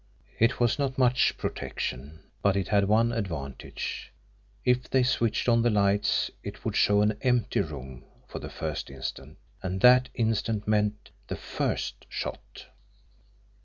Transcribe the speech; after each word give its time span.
It 0.39 0.59
was 0.59 0.79
not 0.79 0.97
much 0.97 1.37
protection, 1.37 2.21
but 2.41 2.57
it 2.57 2.69
had 2.69 2.85
one 2.87 3.11
advantage: 3.11 4.11
if 4.65 4.89
they 4.89 5.03
switched 5.03 5.47
on 5.47 5.61
the 5.61 5.69
lights 5.69 6.31
it 6.41 6.65
would 6.65 6.75
show 6.75 7.03
an 7.03 7.19
EMPTY 7.21 7.59
room 7.61 8.05
for 8.27 8.39
the 8.39 8.49
first 8.49 8.89
instant, 8.89 9.37
and 9.61 9.79
that 9.81 10.09
instant 10.15 10.67
meant 10.67 11.11
the 11.27 11.35
first 11.35 12.07
shot! 12.09 12.65